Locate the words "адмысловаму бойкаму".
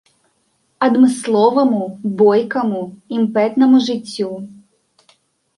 0.85-2.81